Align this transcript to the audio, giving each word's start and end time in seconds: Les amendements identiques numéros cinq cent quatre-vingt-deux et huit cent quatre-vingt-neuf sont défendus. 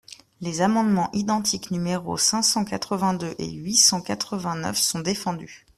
Les 0.39 0.61
amendements 0.61 1.11
identiques 1.13 1.69
numéros 1.69 2.17
cinq 2.17 2.41
cent 2.41 2.65
quatre-vingt-deux 2.65 3.35
et 3.37 3.51
huit 3.51 3.77
cent 3.77 4.01
quatre-vingt-neuf 4.01 4.79
sont 4.79 4.97
défendus. 4.97 5.67